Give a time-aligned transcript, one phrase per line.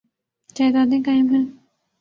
[0.55, 1.45] جائیدادیں قائم ہیں۔